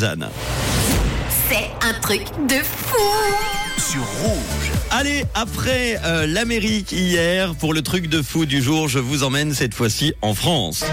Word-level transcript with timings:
C'est 0.00 1.68
un 1.82 1.92
truc 2.00 2.20
de 2.48 2.54
fou 2.62 2.98
sur 3.78 4.00
rouge. 4.00 4.70
Allez, 4.92 5.24
après 5.34 5.98
euh, 6.04 6.24
l'Amérique 6.24 6.92
hier, 6.92 7.56
pour 7.56 7.74
le 7.74 7.82
truc 7.82 8.06
de 8.06 8.22
fou 8.22 8.46
du 8.46 8.62
jour, 8.62 8.86
je 8.88 9.00
vous 9.00 9.24
emmène 9.24 9.54
cette 9.54 9.74
fois-ci 9.74 10.14
en 10.22 10.34
France. 10.34 10.84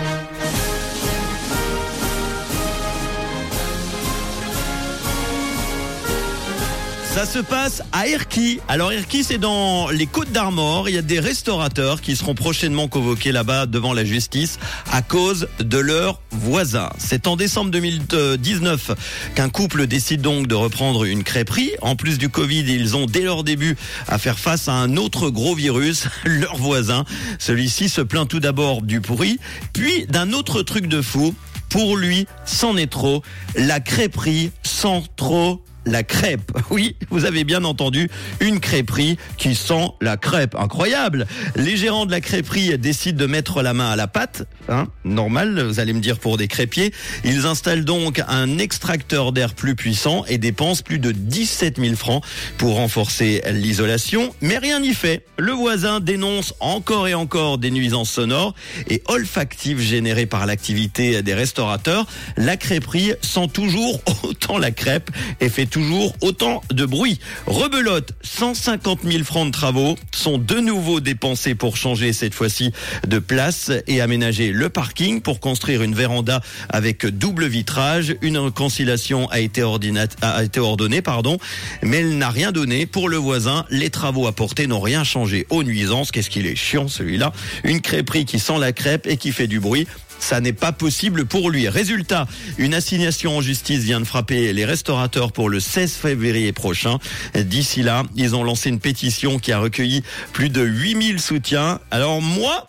Ça 7.16 7.26
se 7.26 7.40
passe 7.40 7.82
à 7.94 8.10
Erquy. 8.10 8.60
Alors 8.68 8.92
Erquy, 8.92 9.24
c'est 9.24 9.38
dans 9.38 9.90
les 9.90 10.06
Côtes 10.06 10.34
d'Armor. 10.34 10.90
Il 10.90 10.96
y 10.96 10.98
a 10.98 11.02
des 11.02 11.22
restaurateurs 11.22 12.02
qui 12.02 12.14
seront 12.14 12.36
prochainement 12.36 12.90
convoqués 12.90 13.32
là-bas 13.32 13.68
devant 13.68 13.94
la 13.94 14.04
justice 14.04 14.60
à 14.92 15.02
cause 15.02 15.48
de 15.60 15.78
leurs 15.78 16.20
voisins. 16.32 16.90
C'est 16.98 17.28
en 17.28 17.38
décembre 17.38 17.72
2019 17.72 19.32
qu'un 19.34 19.48
couple 19.48 19.88
décide 19.88 20.20
donc 20.20 20.48
de 20.48 20.56
reprendre 20.56 21.06
une 21.06 21.24
crêperie. 21.24 21.72
En 21.82 21.96
plus 21.96 22.18
du 22.18 22.28
Covid, 22.28 22.66
ils 22.68 22.98
ont 22.98 23.06
dès 23.06 23.22
leur 23.22 23.46
début 23.46 23.78
à 24.10 24.18
faire 24.18 24.38
face 24.38 24.68
à 24.68 24.74
un 24.74 24.98
autre 24.98 25.30
gros 25.30 25.56
virus, 25.56 26.10
leur 26.26 26.58
voisin. 26.58 27.06
Celui-ci 27.40 27.88
se 27.88 28.02
plaint 28.02 28.28
tout 28.28 28.42
d'abord 28.42 28.82
du 28.82 29.00
pourri, 29.00 29.40
puis 29.72 30.06
d'un 30.08 30.34
autre 30.34 30.64
truc 30.64 30.88
de 30.88 31.02
fou. 31.02 31.34
Pour 31.70 31.96
lui, 31.96 32.28
c'en 32.44 32.76
est 32.76 32.92
trop. 32.92 33.24
La 33.56 33.80
crêperie 33.80 34.52
sent 34.64 35.04
trop 35.16 35.62
la 35.86 36.04
crêpe. 36.04 36.52
Oui, 36.72 36.96
vous 37.10 37.26
avez 37.26 37.44
bien 37.44 37.64
entendu, 37.64 38.10
une 38.42 38.60
crêperie 38.60 39.18
qui 39.38 39.56
sent 39.56 39.92
la 40.02 40.18
crêpe. 40.18 40.56
Incroyable. 40.56 41.26
Les 41.56 41.78
gérants 41.78 42.06
de 42.06 42.12
la 42.12 42.20
crêperie 42.20 42.78
décident 42.78 43.18
de 43.18 43.28
mettre 43.28 43.62
la 43.62 43.74
main 43.74 43.92
à 43.92 43.96
la 43.96 44.08
pâte. 44.08 44.48
Hein, 44.68 44.88
normal, 45.06 45.62
vous 45.62 45.80
allez 45.80 45.94
me 45.94 46.02
dire 46.02 46.18
pour 46.18 46.38
des 46.38 46.48
crêpiers. 46.48 46.92
Ils 47.24 47.46
installent 47.46 47.86
donc 47.86 48.22
un 48.28 48.58
extracteur 48.58 49.32
d'air 49.32 49.54
plus 49.54 49.76
puissant 49.76 50.26
et 50.28 50.38
dépensent 50.38 50.82
plus 50.84 51.00
de 51.00 51.12
17 51.12 51.80
000 51.80 51.96
francs 51.96 52.24
pour 52.58 52.76
renforcer 52.76 53.42
l'isolation. 53.52 54.34
Mais 54.42 54.58
rien 54.58 54.80
n'y 54.80 54.94
fait. 54.94 55.24
Le 55.38 55.52
voisin 55.52 56.00
dénonce 56.00 56.56
encore 56.60 57.08
et 57.08 57.14
encore 57.14 57.58
des 57.58 57.72
nuisances 57.72 58.10
sonores 58.10 58.56
et 58.90 59.02
olfactives 59.08 59.80
générées 59.80 60.26
par 60.26 60.46
l'activité 60.46 61.22
des 61.22 61.34
restaurateurs. 61.34 62.08
La 62.38 62.58
crêperie 62.58 63.14
sent 63.22 63.48
toujours 63.54 64.02
autant 64.24 64.58
la 64.58 64.72
crêpe 64.72 65.12
et 65.40 65.50
fait 65.50 65.66
toujours 65.76 66.16
autant 66.22 66.62
de 66.72 66.86
bruit. 66.86 67.20
Rebelote, 67.48 68.14
150 68.22 69.00
000 69.04 69.26
francs 69.26 69.48
de 69.48 69.52
travaux 69.52 69.98
sont 70.14 70.38
de 70.38 70.56
nouveau 70.62 71.02
dépensés 71.02 71.54
pour 71.54 71.76
changer 71.76 72.14
cette 72.14 72.34
fois-ci 72.34 72.72
de 73.06 73.20
place 73.20 73.74
et 73.86 74.00
aménager 74.00 74.54
le 74.54 74.70
parking 74.70 75.20
pour 75.20 75.42
construire 75.42 75.84
une 75.84 75.94
véranda 75.94 76.40
avec 76.70 77.06
double 77.06 77.48
vitrage. 77.48 78.16
Une 78.22 78.38
réconciliation 78.38 79.28
a 79.32 79.42
été, 79.42 79.64
a 79.64 80.62
ordonnée, 80.62 81.02
pardon, 81.02 81.40
mais 81.82 81.98
elle 81.98 82.18
n'a 82.18 82.30
rien 82.30 82.54
donné. 82.54 82.86
Pour 82.86 83.10
le 83.10 83.18
voisin, 83.18 83.66
les 83.70 83.90
travaux 83.90 84.28
apportés 84.28 84.68
n'ont 84.68 84.80
rien 84.80 85.04
changé 85.04 85.46
aux 85.50 85.64
nuisances. 85.64 86.10
Qu'est-ce 86.10 86.30
qu'il 86.30 86.48
est 86.48 86.56
chiant 86.56 86.88
celui-là? 86.88 87.34
Une 87.66 87.82
crêperie 87.82 88.24
qui 88.24 88.40
sent 88.40 88.60
la 88.60 88.72
crêpe 88.72 89.08
et 89.08 89.18
qui 89.18 89.34
fait 89.34 89.48
du 89.48 89.60
bruit 89.60 89.88
ça 90.26 90.42
n'est 90.42 90.54
pas 90.54 90.72
possible 90.72 91.26
pour 91.26 91.52
lui. 91.52 91.70
Résultat, 91.70 92.26
une 92.58 92.74
assignation 92.74 93.38
en 93.38 93.42
justice 93.42 93.82
vient 93.82 94.00
de 94.00 94.06
frapper 94.06 94.54
les 94.54 94.66
restaurateurs 94.66 95.32
pour 95.32 95.50
le 95.50 95.60
16 95.60 95.94
février 95.94 96.52
prochain. 96.52 96.98
D'ici 97.36 97.84
là, 97.84 98.02
ils 98.16 98.36
ont 98.36 98.44
lancé 98.44 98.70
une 98.70 98.80
pétition 98.80 99.38
qui 99.38 99.52
a 99.52 99.60
recueilli 99.60 100.02
plus 100.34 100.50
de 100.50 100.64
8000 100.64 101.22
soutiens. 101.22 101.80
Alors 101.92 102.24
moi, 102.24 102.68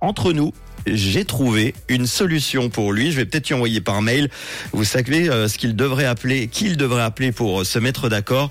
entre 0.00 0.32
nous, 0.32 0.52
j'ai 0.86 1.24
trouvé 1.24 1.72
une 1.88 2.06
solution 2.06 2.68
pour 2.68 2.92
lui. 2.92 3.12
Je 3.12 3.18
vais 3.18 3.26
peut-être 3.26 3.48
y 3.48 3.54
envoyer 3.54 3.80
par 3.80 4.02
mail. 4.02 4.28
Vous 4.72 4.84
savez 4.84 5.28
euh, 5.28 5.46
ce 5.46 5.58
qu'il 5.58 5.76
devrait 5.76 6.04
appeler, 6.04 6.48
qu'il 6.48 6.76
devrait 6.76 7.02
appeler 7.02 7.30
pour 7.30 7.60
euh, 7.60 7.64
se 7.64 7.78
mettre 7.78 8.08
d'accord. 8.08 8.50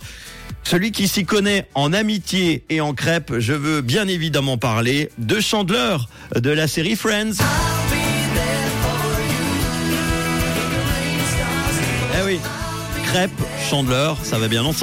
Celui 0.64 0.94
qui 0.94 1.10
s'y 1.10 1.26
connaît 1.26 1.68
en 1.76 1.92
amitié 1.92 2.64
et 2.70 2.80
en 2.80 2.94
crêpe, 2.94 3.40
je 3.40 3.54
veux 3.54 3.82
bien 3.82 4.08
évidemment 4.08 4.58
parler 4.58 5.10
de 5.18 5.42
Chandler 5.42 5.98
de 6.34 6.50
la 6.50 6.68
série 6.68 6.96
Friends. 6.96 7.34
Oui, 12.26 12.40
crêpe, 13.06 13.32
Chandler, 13.70 14.14
ça 14.24 14.40
va 14.40 14.48
bien 14.48 14.64
ensemble. 14.66 14.76